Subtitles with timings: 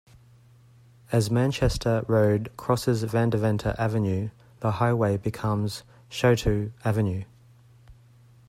[1.11, 4.31] As Manchester Road crosses Vandeventer Avenue,
[4.61, 7.25] the highway becomes Chouteau Avenue.